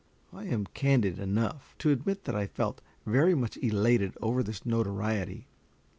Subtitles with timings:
[0.33, 5.45] I am candid enough to admit that I felt very much elated over this notoriety.